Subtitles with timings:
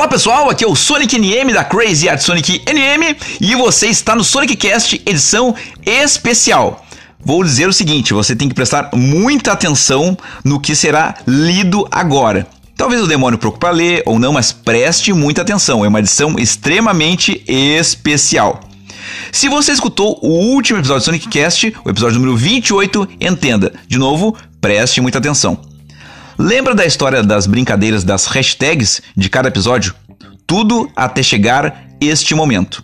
[0.00, 4.16] Fala pessoal, aqui é o Sonic NM da Crazy Art Sonic NM e você está
[4.16, 6.86] no Sonic Cast edição especial.
[7.22, 12.46] Vou dizer o seguinte, você tem que prestar muita atenção no que será lido agora.
[12.74, 16.38] Talvez demore um pouco para ler ou não, mas preste muita atenção, é uma edição
[16.38, 18.58] extremamente especial.
[19.30, 23.74] Se você escutou o último episódio do Sonic Cast, o episódio número 28, entenda.
[23.86, 25.69] De novo, preste muita atenção.
[26.42, 29.94] Lembra da história das brincadeiras das hashtags de cada episódio?
[30.46, 32.82] Tudo até chegar este momento.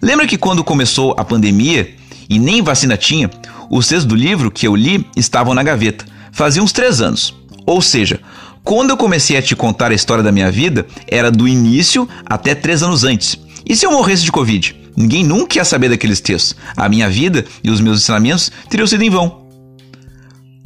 [0.00, 1.92] Lembra que quando começou a pandemia
[2.28, 3.28] e nem vacina tinha,
[3.68, 6.04] os textos do livro que eu li estavam na gaveta.
[6.30, 7.34] Fazia uns três anos.
[7.66, 8.20] Ou seja,
[8.62, 12.54] quando eu comecei a te contar a história da minha vida, era do início até
[12.54, 13.36] três anos antes.
[13.68, 14.76] E se eu morresse de Covid?
[14.96, 16.54] Ninguém nunca ia saber daqueles textos.
[16.76, 19.39] A minha vida e os meus ensinamentos teriam sido em vão.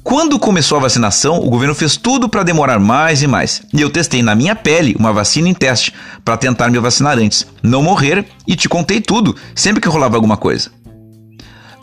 [0.04, 3.62] Quando começou a vacinação, o governo fez tudo para demorar mais e mais.
[3.72, 7.46] E eu testei na minha pele uma vacina em teste para tentar me vacinar antes,
[7.62, 10.70] não morrer e te contei tudo sempre que rolava alguma coisa.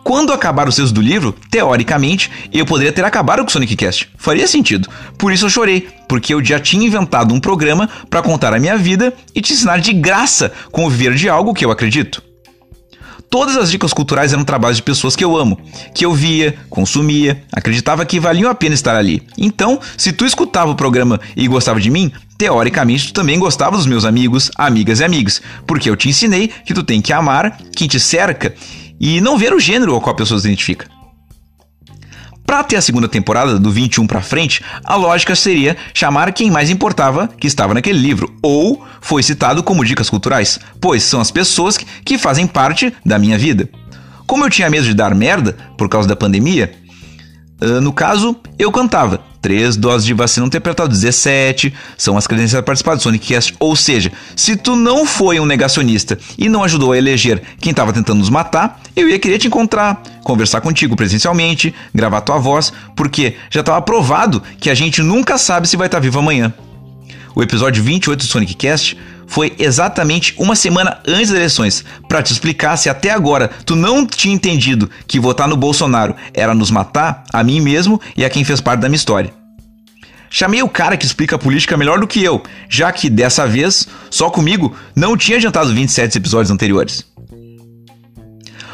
[0.04, 4.10] Quando acabar os seus do livro, teoricamente, eu poderia ter acabado com o Sonic Cast.
[4.18, 4.88] Faria sentido.
[5.18, 8.78] Por isso eu chorei, porque eu já tinha inventado um programa para contar a minha
[8.78, 12.31] vida e te ensinar de graça como viver de algo que eu acredito.
[13.30, 15.60] Todas as dicas culturais eram trabalhos de pessoas que eu amo,
[15.94, 19.24] que eu via, consumia, acreditava que valiam a pena estar ali.
[19.38, 23.86] Então, se tu escutava o programa e gostava de mim, teoricamente tu também gostava dos
[23.86, 27.88] meus amigos, amigas e amigos, porque eu te ensinei que tu tem que amar quem
[27.88, 28.54] te cerca
[29.00, 31.01] e não ver o gênero ao qual a pessoa se identifica.
[32.52, 36.70] Para ter a segunda temporada, do 21 para frente, a lógica seria chamar quem mais
[36.70, 41.78] importava que estava naquele livro, ou foi citado como dicas culturais, pois são as pessoas
[41.78, 43.70] que fazem parte da minha vida.
[44.28, 46.74] Como eu tinha medo de dar merda por causa da pandemia,
[47.82, 52.96] no caso, eu cantava três doses de vacina interpretado 17, são as credenciais para participar
[52.96, 53.56] do Sonic Cast.
[53.60, 57.92] Ou seja, se tu não foi um negacionista e não ajudou a eleger quem estava
[57.92, 63.36] tentando nos matar, eu ia querer te encontrar, conversar contigo presencialmente, gravar tua voz, porque
[63.50, 66.54] já estava provado que a gente nunca sabe se vai estar vivo amanhã.
[67.34, 68.98] O episódio 28 do Sonic Cast
[69.32, 74.06] foi exatamente uma semana antes das eleições, para te explicar se até agora tu não
[74.06, 78.44] tinha entendido que votar no Bolsonaro era nos matar, a mim mesmo e a quem
[78.44, 79.34] fez parte da minha história.
[80.30, 83.88] Chamei o cara que explica a política melhor do que eu, já que dessa vez,
[84.10, 87.06] só comigo, não tinha adiantado 27 episódios anteriores.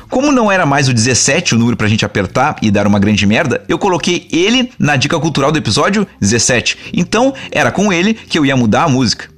[0.09, 3.27] Como não era mais o 17 o número pra gente apertar e dar uma grande
[3.27, 6.91] merda, eu coloquei ele na dica cultural do episódio 17.
[6.93, 9.36] Então, era com ele que eu ia mudar a música.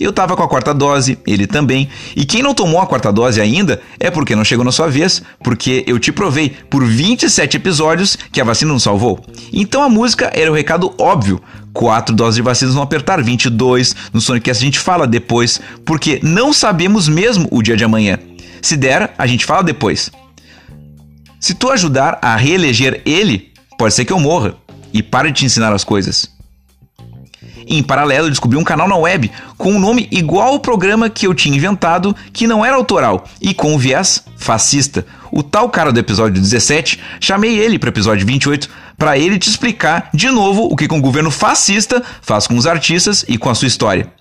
[0.00, 1.86] Eu tava com a quarta dose, ele também.
[2.16, 5.22] E quem não tomou a quarta dose ainda é porque não chegou na sua vez,
[5.44, 9.22] porque eu te provei por 27 episódios que a vacina não salvou.
[9.52, 11.38] Então a música era o recado óbvio.
[11.74, 13.94] Quatro doses de vacinas vão apertar, 22.
[14.10, 18.18] No Sonicast a gente fala depois, porque não sabemos mesmo o dia de amanhã.
[18.62, 20.10] Se der, a gente fala depois.
[21.38, 24.54] Se tu ajudar a reeleger ele, pode ser que eu morra
[24.94, 26.39] e pare de te ensinar as coisas.
[27.72, 31.32] Em paralelo, descobri um canal na web com um nome igual ao programa que eu
[31.32, 35.06] tinha inventado, que não era autoral e com viés fascista.
[35.30, 39.48] O tal cara do episódio 17, chamei ele para o episódio 28 para ele te
[39.48, 43.54] explicar de novo o que um governo fascista faz com os artistas e com a
[43.54, 44.12] sua história.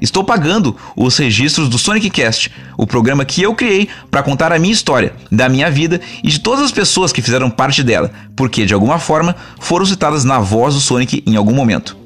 [0.00, 4.60] Estou pagando os registros do Sonic Cast, o programa que eu criei para contar a
[4.60, 8.64] minha história, da minha vida e de todas as pessoas que fizeram parte dela, porque
[8.64, 12.05] de alguma forma foram citadas na voz do Sonic em algum momento.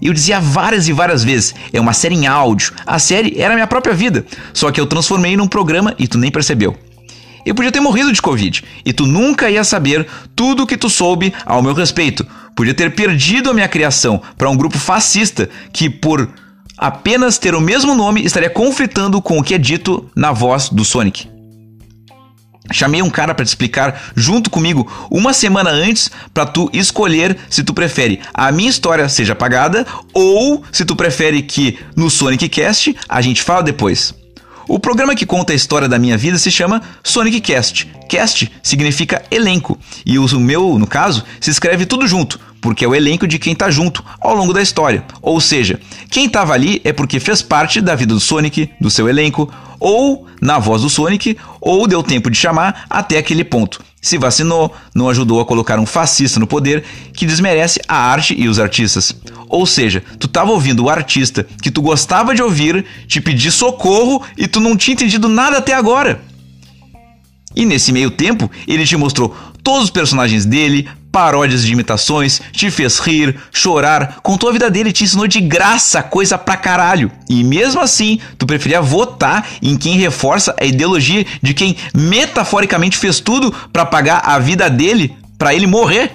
[0.00, 2.72] Eu dizia várias e várias vezes, é uma série em áudio.
[2.86, 6.18] A série era a minha própria vida, só que eu transformei num programa e tu
[6.18, 6.76] nem percebeu.
[7.44, 10.88] Eu podia ter morrido de Covid e tu nunca ia saber tudo o que tu
[10.88, 12.26] soube ao meu respeito.
[12.56, 16.30] Podia ter perdido a minha criação para um grupo fascista que, por
[16.78, 20.84] apenas ter o mesmo nome, estaria conflitando com o que é dito na voz do
[20.84, 21.33] Sonic.
[22.72, 27.62] Chamei um cara para te explicar junto comigo uma semana antes para tu escolher se
[27.62, 32.96] tu prefere a minha história seja apagada ou se tu prefere que no Sonic Cast
[33.06, 34.14] a gente fala depois.
[34.66, 37.86] O programa que conta a história da minha vida se chama Sonic Cast.
[38.08, 42.94] Cast significa elenco e o meu, no caso, se escreve tudo junto, porque é o
[42.94, 45.04] elenco de quem tá junto ao longo da história.
[45.20, 45.78] Ou seja,
[46.08, 50.26] quem tava ali é porque fez parte da vida do Sonic, do seu elenco, ou
[50.40, 53.84] na voz do Sonic, ou deu tempo de chamar até aquele ponto.
[54.00, 56.82] Se vacinou, não ajudou a colocar um fascista no poder
[57.12, 59.14] que desmerece a arte e os artistas.
[59.46, 64.22] Ou seja, tu tava ouvindo o artista que tu gostava de ouvir te pedir socorro
[64.38, 66.22] e tu não tinha entendido nada até agora.
[67.54, 72.72] E nesse meio tempo, ele te mostrou todos os personagens dele, paródias de imitações, te
[72.72, 77.08] fez rir, chorar, contou a vida dele te ensinou de graça coisa pra caralho.
[77.30, 83.20] E mesmo assim, tu preferia votar em quem reforça a ideologia de quem metaforicamente fez
[83.20, 86.10] tudo para pagar a vida dele, para ele morrer.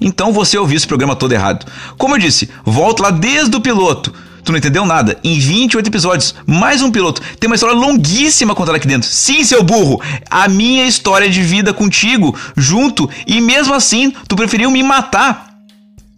[0.00, 1.70] Então você ouviu esse programa todo errado.
[1.98, 4.10] Como eu disse, volta lá desde o piloto.
[4.44, 5.18] Tu não entendeu nada?
[5.22, 7.20] Em 28 episódios, mais um piloto.
[7.38, 9.08] Tem uma história longuíssima contada aqui dentro.
[9.08, 10.00] Sim, seu burro!
[10.30, 15.58] A minha história de vida contigo, junto, e mesmo assim, tu preferiu me matar.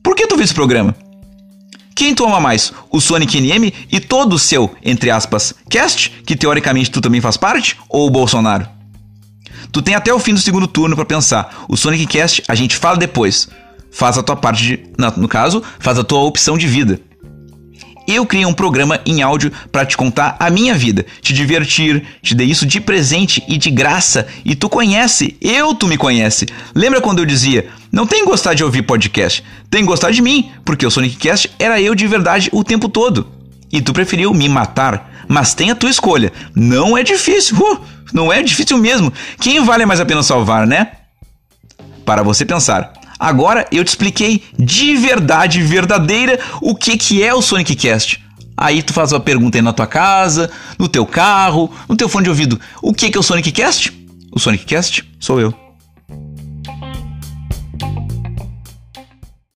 [0.03, 0.95] Por que tu viu esse programa?
[1.95, 2.73] Quem toma mais?
[2.91, 7.37] O Sonic NM e todo o seu, entre aspas, cast, que teoricamente tu também faz
[7.37, 8.67] parte, ou o Bolsonaro?
[9.71, 11.65] Tu tem até o fim do segundo turno para pensar.
[11.69, 13.49] O Sonic Cast a gente fala depois.
[13.91, 14.81] Faz a tua parte de,
[15.17, 17.01] no caso, faz a tua opção de vida.
[18.07, 22.35] Eu criei um programa em áudio para te contar a minha vida, te divertir, te
[22.35, 24.27] dei isso de presente e de graça.
[24.45, 26.47] E tu conhece, eu tu me conhece.
[26.75, 30.87] Lembra quando eu dizia: "Não tem gostar de ouvir podcast, tem gostar de mim", porque
[30.87, 33.27] o Sonic Cast era eu de verdade o tempo todo.
[33.73, 36.33] E tu preferiu me matar, mas tem a tua escolha.
[36.55, 37.81] Não é difícil, uh,
[38.13, 39.13] não é difícil mesmo.
[39.41, 40.89] Quem vale mais a pena salvar, né?
[42.05, 42.93] Para você pensar.
[43.19, 48.23] Agora eu te expliquei de verdade, verdadeira, o que, que é o Sonic Cast.
[48.57, 52.25] Aí tu faz uma pergunta aí na tua casa, no teu carro, no teu fone
[52.25, 52.61] de ouvido.
[52.81, 53.93] O que, que é o Sonic Cast?
[54.31, 55.62] O Sonic Cast sou eu.